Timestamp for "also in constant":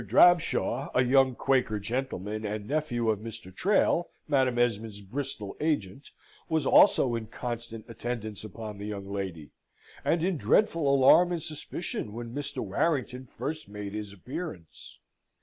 6.65-7.85